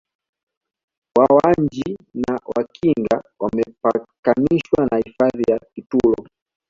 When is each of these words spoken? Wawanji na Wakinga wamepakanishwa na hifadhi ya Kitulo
Wawanji 1.17 1.97
na 2.13 2.39
Wakinga 2.55 3.23
wamepakanishwa 3.39 4.85
na 4.91 4.97
hifadhi 4.97 5.43
ya 5.51 5.59
Kitulo 5.73 6.25